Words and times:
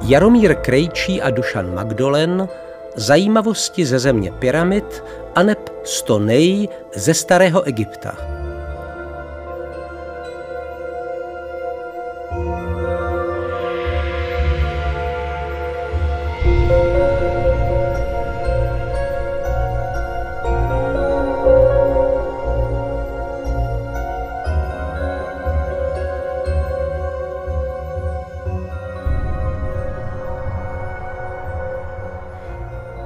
Jaromír 0.00 0.54
Krejčí 0.54 1.22
a 1.22 1.30
Dušan 1.30 1.74
Magdolen 1.74 2.48
zajímavosti 2.96 3.86
ze 3.86 3.98
země 3.98 4.32
pyramid 4.38 5.04
aneb 5.34 5.58
100 5.84 6.18
nej 6.18 6.68
ze 6.94 7.14
starého 7.14 7.62
Egypta. 7.62 8.37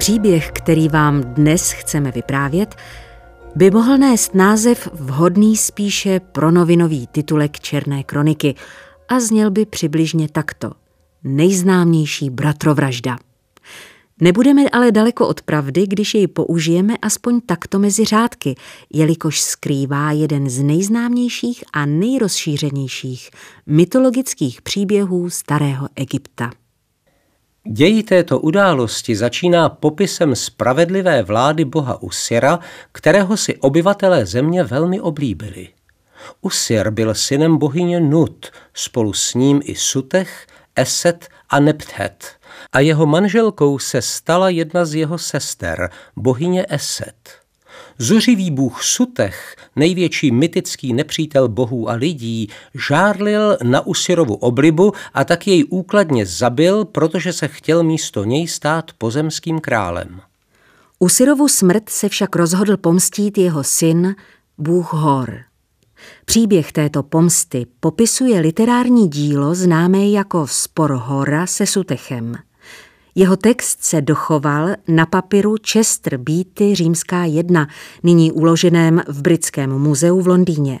Příběh, 0.03 0.51
který 0.51 0.89
vám 0.89 1.21
dnes 1.21 1.71
chceme 1.71 2.11
vyprávět, 2.11 2.75
by 3.55 3.71
mohl 3.71 3.97
nést 3.97 4.35
název 4.35 4.89
vhodný 4.93 5.57
spíše 5.57 6.19
pro 6.19 6.51
novinový 6.51 7.07
titulek 7.07 7.59
Černé 7.59 8.03
kroniky 8.03 8.55
a 9.09 9.19
zněl 9.19 9.51
by 9.51 9.65
přibližně 9.65 10.27
takto. 10.29 10.71
Nejznámější 11.23 12.29
bratrovražda. 12.29 13.17
Nebudeme 14.21 14.69
ale 14.69 14.91
daleko 14.91 15.27
od 15.27 15.41
pravdy, 15.41 15.87
když 15.87 16.13
jej 16.13 16.27
použijeme 16.27 16.97
aspoň 17.01 17.41
takto 17.41 17.79
mezi 17.79 18.05
řádky, 18.05 18.55
jelikož 18.93 19.41
skrývá 19.41 20.11
jeden 20.11 20.49
z 20.49 20.63
nejznámějších 20.63 21.63
a 21.73 21.85
nejrozšířenějších 21.85 23.29
mytologických 23.65 24.61
příběhů 24.61 25.29
starého 25.29 25.87
Egypta. 25.95 26.62
Děj 27.67 28.03
této 28.03 28.39
události 28.39 29.15
začíná 29.15 29.69
popisem 29.69 30.35
spravedlivé 30.35 31.23
vlády 31.23 31.65
boha 31.65 32.01
Usira, 32.01 32.59
kterého 32.91 33.37
si 33.37 33.57
obyvatelé 33.57 34.25
země 34.25 34.63
velmi 34.63 35.01
oblíbili. 35.01 35.67
Usir 36.41 36.89
byl 36.89 37.15
synem 37.15 37.57
bohyně 37.57 37.99
Nut, 37.99 38.51
spolu 38.73 39.13
s 39.13 39.33
ním 39.33 39.61
i 39.63 39.75
Sutech, 39.75 40.47
Eset 40.75 41.27
a 41.49 41.59
Nepthet 41.59 42.37
a 42.73 42.79
jeho 42.79 43.05
manželkou 43.05 43.79
se 43.79 44.01
stala 44.01 44.49
jedna 44.49 44.85
z 44.85 44.95
jeho 44.95 45.17
sester, 45.17 45.89
bohyně 46.15 46.65
Eset. 46.69 47.42
Zuřivý 47.97 48.51
bůh 48.51 48.83
Sutech, 48.83 49.55
největší 49.75 50.31
mytický 50.31 50.93
nepřítel 50.93 51.47
bohů 51.47 51.89
a 51.89 51.93
lidí, 51.93 52.49
žárlil 52.87 53.57
na 53.63 53.81
Usirovu 53.87 54.35
oblibu 54.35 54.91
a 55.13 55.23
tak 55.23 55.47
jej 55.47 55.65
úkladně 55.69 56.25
zabil, 56.25 56.85
protože 56.85 57.33
se 57.33 57.47
chtěl 57.47 57.83
místo 57.83 58.23
něj 58.23 58.47
stát 58.47 58.91
pozemským 58.97 59.59
králem. 59.59 60.21
Usirovu 60.99 61.47
smrt 61.47 61.89
se 61.89 62.09
však 62.09 62.35
rozhodl 62.35 62.77
pomstít 62.77 63.37
jeho 63.37 63.63
syn, 63.63 64.15
bůh 64.57 64.93
Hor. 64.93 65.39
Příběh 66.25 66.71
této 66.71 67.03
pomsty 67.03 67.65
popisuje 67.79 68.39
literární 68.39 69.07
dílo 69.07 69.55
známé 69.55 70.09
jako 70.09 70.47
Spor 70.47 70.91
Hora 70.91 71.47
se 71.47 71.65
Sutechem– 71.65 72.35
jeho 73.15 73.37
text 73.37 73.83
se 73.83 74.01
dochoval 74.01 74.69
na 74.87 75.05
papiru 75.05 75.55
Chester 75.71 76.17
Beatty 76.17 76.75
římská 76.75 77.25
jedna, 77.25 77.67
nyní 78.03 78.31
uloženém 78.31 79.01
v 79.07 79.21
Britském 79.21 79.69
muzeu 79.69 80.21
v 80.21 80.27
Londýně, 80.27 80.79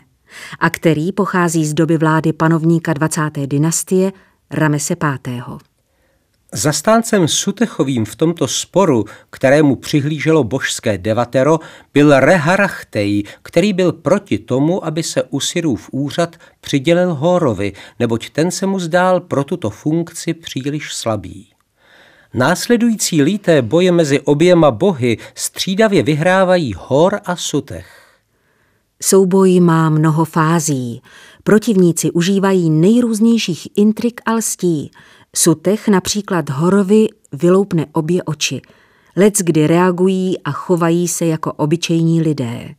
a 0.59 0.69
který 0.69 1.11
pochází 1.11 1.65
z 1.65 1.73
doby 1.73 1.97
vlády 1.97 2.33
panovníka 2.33 2.93
20. 2.93 3.21
dynastie 3.45 4.11
Ramese 4.51 4.95
V. 4.95 5.57
Zastáncem 6.55 7.27
Sutechovým 7.27 8.05
v 8.05 8.15
tomto 8.15 8.47
sporu, 8.47 9.05
kterému 9.29 9.75
přihlíželo 9.75 10.43
božské 10.43 10.97
devatero, 10.97 11.59
byl 11.93 12.19
Reharachtej, 12.19 13.23
který 13.41 13.73
byl 13.73 13.91
proti 13.91 14.39
tomu, 14.39 14.85
aby 14.85 15.03
se 15.03 15.23
Usirův 15.23 15.89
úřad 15.91 16.35
přidělil 16.61 17.13
Horovi, 17.13 17.73
neboť 17.99 18.29
ten 18.29 18.51
se 18.51 18.65
mu 18.65 18.79
zdál 18.79 19.19
pro 19.19 19.43
tuto 19.43 19.69
funkci 19.69 20.33
příliš 20.33 20.93
slabý. 20.93 21.52
Následující 22.35 23.21
líté 23.21 23.61
boje 23.61 23.91
mezi 23.91 24.19
oběma 24.19 24.71
bohy 24.71 25.17
střídavě 25.35 26.03
vyhrávají 26.03 26.73
Hor 26.77 27.19
a 27.25 27.35
Sutech. 27.35 27.87
Souboj 29.03 29.59
má 29.59 29.89
mnoho 29.89 30.25
fází. 30.25 31.01
Protivníci 31.43 32.11
užívají 32.11 32.69
nejrůznějších 32.69 33.67
intrik 33.75 34.21
a 34.25 34.33
lstí. 34.33 34.91
Sutech 35.35 35.87
například 35.87 36.49
Horovi 36.49 37.07
vyloupne 37.31 37.85
obě 37.91 38.23
oči. 38.23 38.61
Lec 39.15 39.37
kdy 39.37 39.67
reagují 39.67 40.41
a 40.43 40.51
chovají 40.51 41.07
se 41.07 41.25
jako 41.25 41.53
obyčejní 41.53 42.21
lidé. 42.21 42.75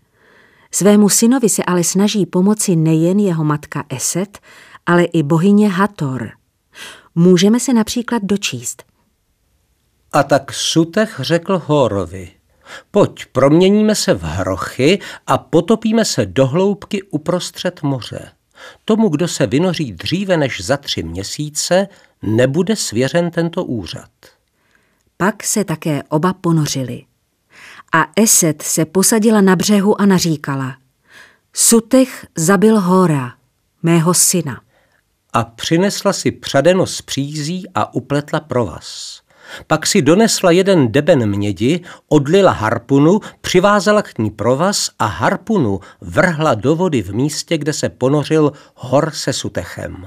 Svému 0.70 1.08
synovi 1.08 1.48
se 1.48 1.64
ale 1.64 1.84
snaží 1.84 2.26
pomoci 2.26 2.76
nejen 2.76 3.18
jeho 3.18 3.44
matka 3.44 3.84
Eset, 3.88 4.38
ale 4.86 5.04
i 5.04 5.22
bohyně 5.22 5.68
Hator. 5.68 6.30
Můžeme 7.14 7.60
se 7.60 7.72
například 7.72 8.22
dočíst– 8.22 8.82
a 10.14 10.22
tak 10.22 10.52
Sutech 10.52 11.16
řekl 11.22 11.62
Horovi, 11.66 12.30
pojď, 12.90 13.26
proměníme 13.32 13.94
se 13.94 14.14
v 14.14 14.22
hrochy 14.22 14.98
a 15.26 15.38
potopíme 15.38 16.04
se 16.04 16.26
do 16.26 16.46
hloubky 16.46 17.02
uprostřed 17.02 17.82
moře. 17.82 18.32
Tomu, 18.84 19.08
kdo 19.08 19.28
se 19.28 19.46
vynoří 19.46 19.92
dříve 19.92 20.36
než 20.36 20.60
za 20.60 20.76
tři 20.76 21.02
měsíce, 21.02 21.88
nebude 22.22 22.76
svěřen 22.76 23.30
tento 23.30 23.64
úřad. 23.64 24.10
Pak 25.16 25.42
se 25.42 25.64
také 25.64 26.02
oba 26.08 26.32
ponořili. 26.32 27.04
A 27.92 28.06
Eset 28.16 28.62
se 28.62 28.84
posadila 28.84 29.40
na 29.40 29.56
břehu 29.56 30.00
a 30.00 30.06
naříkala. 30.06 30.76
Sutech 31.52 32.26
zabil 32.36 32.80
Hora, 32.80 33.32
mého 33.82 34.14
syna. 34.14 34.60
A 35.32 35.44
přinesla 35.44 36.12
si 36.12 36.30
přadeno 36.30 36.86
z 36.86 37.02
přízí 37.02 37.64
a 37.74 37.94
upletla 37.94 38.40
provaz. 38.40 39.23
Pak 39.66 39.86
si 39.86 40.02
donesla 40.02 40.50
jeden 40.50 40.92
deben 40.92 41.26
mědi, 41.26 41.80
odlila 42.08 42.52
harpunu, 42.52 43.20
přivázala 43.40 44.02
k 44.02 44.18
ní 44.18 44.30
provaz 44.30 44.90
a 44.98 45.06
harpunu 45.06 45.80
vrhla 46.00 46.54
do 46.54 46.76
vody 46.76 47.02
v 47.02 47.14
místě, 47.14 47.58
kde 47.58 47.72
se 47.72 47.88
ponořil 47.88 48.52
hor 48.74 49.10
se 49.14 49.32
sutechem. 49.32 50.06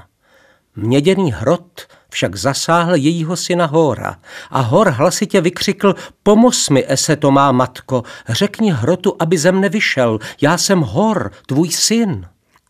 Měděný 0.76 1.32
hrot 1.32 1.82
však 2.10 2.36
zasáhl 2.36 2.94
jejího 2.94 3.36
syna 3.36 3.66
Hora 3.66 4.16
a 4.50 4.60
Hor 4.60 4.90
hlasitě 4.90 5.40
vykřikl, 5.40 5.94
pomoz 6.22 6.68
mi, 6.68 6.84
Eseto 6.88 7.30
má 7.30 7.52
matko, 7.52 8.02
řekni 8.28 8.72
hrotu, 8.72 9.16
aby 9.18 9.38
ze 9.38 9.52
mne 9.52 9.68
vyšel, 9.68 10.18
já 10.40 10.58
jsem 10.58 10.80
Hor, 10.80 11.30
tvůj 11.46 11.70
syn. 11.70 12.26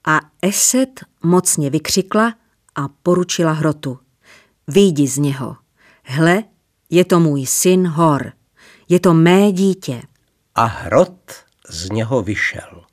A 0.06 0.21
Eset 0.43 1.00
mocně 1.22 1.71
vykřikla 1.71 2.34
a 2.75 2.89
poručila 3.03 3.53
hrotu, 3.53 3.99
vyjdi 4.69 5.09
z 5.09 5.19
něho. 5.19 5.56
Hle, 6.03 6.43
je 6.91 7.04
to 7.04 7.21
můj 7.21 7.47
syn 7.47 7.87
Hor. 7.87 8.32
Je 8.88 9.00
to 9.00 9.15
mé 9.15 9.53
dítě. 9.53 10.03
A 10.54 10.65
hrot 10.65 11.32
z 11.69 11.91
něho 11.91 12.22
vyšel. 12.22 12.84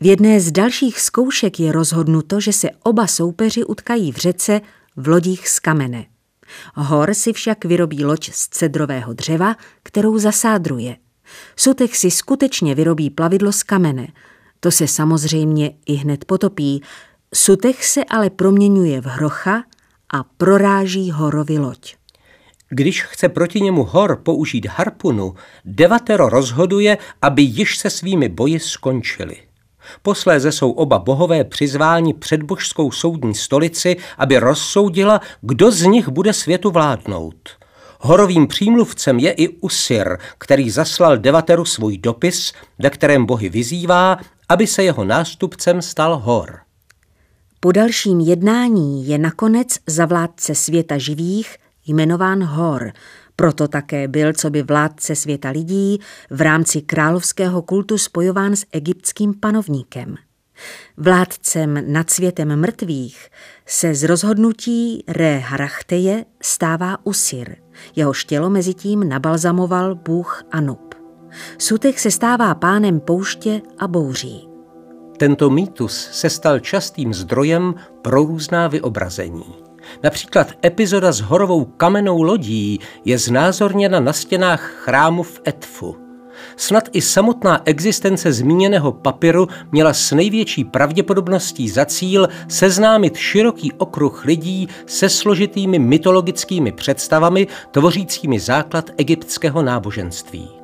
V 0.00 0.06
jedné 0.06 0.40
z 0.40 0.52
dalších 0.52 1.00
zkoušek 1.00 1.60
je 1.60 1.72
rozhodnuto, 1.72 2.40
že 2.40 2.52
se 2.52 2.68
oba 2.82 3.06
soupeři 3.06 3.64
utkají 3.64 4.12
v 4.12 4.16
řece 4.16 4.60
v 4.96 5.08
lodích 5.08 5.48
z 5.48 5.58
kamene. 5.58 6.06
Hor 6.74 7.14
si 7.14 7.32
však 7.32 7.64
vyrobí 7.64 8.04
loď 8.04 8.30
z 8.32 8.48
cedrového 8.48 9.12
dřeva, 9.12 9.56
kterou 9.82 10.18
zasádruje. 10.18 10.96
Sutech 11.56 11.96
si 11.96 12.10
skutečně 12.10 12.74
vyrobí 12.74 13.10
plavidlo 13.10 13.52
z 13.52 13.62
kamene. 13.62 14.08
To 14.60 14.70
se 14.70 14.88
samozřejmě 14.88 15.72
i 15.86 15.94
hned 15.94 16.24
potopí. 16.24 16.82
Sutech 17.34 17.84
se 17.84 18.04
ale 18.04 18.30
proměňuje 18.30 19.00
v 19.00 19.04
hrocha 19.04 19.64
a 20.12 20.22
proráží 20.22 21.10
Horovi 21.10 21.58
loď. 21.58 21.94
Když 22.68 23.02
chce 23.02 23.28
proti 23.28 23.60
němu 23.60 23.84
Hor 23.84 24.16
použít 24.16 24.66
harpunu, 24.66 25.34
Devatero 25.64 26.28
rozhoduje, 26.28 26.98
aby 27.22 27.42
již 27.42 27.78
se 27.78 27.90
svými 27.90 28.28
boji 28.28 28.60
skončili. 28.60 29.36
Posléze 30.02 30.52
jsou 30.52 30.70
oba 30.70 30.98
bohové 30.98 31.44
přizváni 31.44 32.14
před 32.14 32.42
božskou 32.42 32.90
soudní 32.90 33.34
stolici, 33.34 33.96
aby 34.18 34.38
rozsoudila, 34.38 35.20
kdo 35.40 35.70
z 35.70 35.82
nich 35.82 36.08
bude 36.08 36.32
světu 36.32 36.70
vládnout. 36.70 37.50
Horovým 38.00 38.46
přímluvcem 38.46 39.18
je 39.18 39.32
i 39.32 39.48
Usir, 39.48 40.18
který 40.38 40.70
zaslal 40.70 41.18
Devateru 41.18 41.64
svůj 41.64 41.98
dopis, 41.98 42.52
ve 42.78 42.90
kterém 42.90 43.26
bohy 43.26 43.48
vyzývá, 43.48 44.18
aby 44.48 44.66
se 44.66 44.82
jeho 44.82 45.04
nástupcem 45.04 45.82
stal 45.82 46.16
Hor. 46.18 46.58
Po 47.62 47.72
dalším 47.72 48.20
jednání 48.20 49.08
je 49.08 49.18
nakonec 49.18 49.68
za 49.86 50.06
vládce 50.06 50.54
světa 50.54 50.98
živých 50.98 51.56
jmenován 51.86 52.44
Hor, 52.44 52.92
proto 53.36 53.68
také 53.68 54.08
byl, 54.08 54.32
co 54.32 54.50
by 54.50 54.62
vládce 54.62 55.16
světa 55.16 55.50
lidí, 55.50 56.00
v 56.30 56.40
rámci 56.40 56.82
královského 56.82 57.62
kultu 57.62 57.98
spojován 57.98 58.56
s 58.56 58.66
egyptským 58.72 59.34
panovníkem. 59.34 60.14
Vládcem 60.96 61.92
nad 61.92 62.10
světem 62.10 62.60
mrtvých 62.60 63.28
se 63.66 63.94
z 63.94 64.04
rozhodnutí 64.04 65.04
Re 65.08 65.38
Harachteje 65.38 66.24
stává 66.42 67.06
Usir. 67.06 67.56
Jehož 67.96 68.24
tělo 68.24 68.50
mezi 68.50 68.74
tím 68.74 69.08
nabalzamoval 69.08 69.94
bůh 69.94 70.42
Anup. 70.50 70.94
Sutek 71.58 71.98
se 71.98 72.10
stává 72.10 72.54
pánem 72.54 73.00
pouště 73.00 73.62
a 73.78 73.88
bouří. 73.88 74.49
Tento 75.20 75.50
mýtus 75.50 76.08
se 76.12 76.30
stal 76.30 76.58
častým 76.58 77.14
zdrojem 77.14 77.74
pro 78.02 78.24
různá 78.24 78.68
vyobrazení. 78.68 79.44
Například 80.02 80.52
epizoda 80.64 81.12
s 81.12 81.20
horovou 81.20 81.64
kamennou 81.64 82.22
lodí 82.22 82.80
je 83.04 83.18
znázorněna 83.18 84.00
na 84.00 84.12
stěnách 84.12 84.72
chrámu 84.84 85.22
v 85.22 85.40
Etfu. 85.48 85.96
Snad 86.56 86.88
i 86.92 87.00
samotná 87.00 87.62
existence 87.64 88.32
zmíněného 88.32 88.92
papíru 88.92 89.48
měla 89.72 89.92
s 89.92 90.12
největší 90.12 90.64
pravděpodobností 90.64 91.68
za 91.68 91.84
cíl 91.84 92.28
seznámit 92.48 93.16
široký 93.16 93.72
okruh 93.72 94.24
lidí 94.24 94.68
se 94.86 95.08
složitými 95.08 95.78
mytologickými 95.78 96.72
představami 96.72 97.46
tvořícími 97.70 98.40
základ 98.40 98.90
egyptského 98.96 99.62
náboženství. 99.62 100.59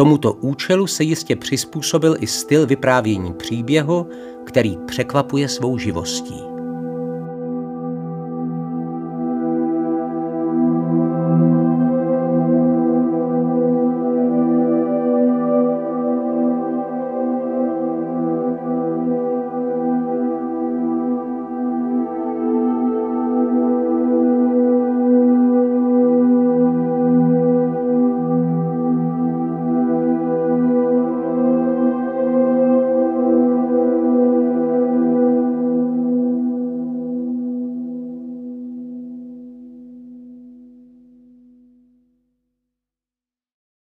Tomuto 0.00 0.32
účelu 0.32 0.86
se 0.86 1.04
jistě 1.04 1.36
přizpůsobil 1.36 2.16
i 2.20 2.26
styl 2.26 2.66
vyprávění 2.66 3.32
příběhu, 3.32 4.06
který 4.46 4.76
překvapuje 4.86 5.48
svou 5.48 5.78
živostí. 5.78 6.49